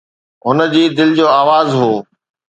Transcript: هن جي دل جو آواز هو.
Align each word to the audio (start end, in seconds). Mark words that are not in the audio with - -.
هن 0.45 0.57
جي 0.73 0.83
دل 0.99 1.09
جو 1.19 1.27
آواز 1.41 1.69
هو. 1.79 1.91